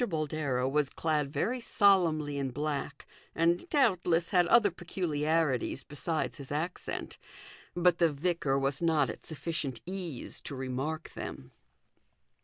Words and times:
Boldero 0.09 0.67
was 0.67 0.89
clad 0.89 1.31
very 1.31 1.59
solemnly 1.59 2.39
in 2.39 2.49
black, 2.49 3.05
and 3.35 3.69
doubtless 3.69 4.31
had 4.31 4.47
other 4.47 4.71
peculiarities 4.71 5.83
besides 5.83 6.37
his 6.37 6.51
accent; 6.51 7.19
but 7.75 7.99
the 7.99 8.11
vicar 8.11 8.57
was 8.57 8.81
not 8.81 9.11
at 9.11 9.27
sufficient 9.27 9.79
ease 9.85 10.41
to 10.41 10.55
remark 10.55 11.11
them. 11.13 11.51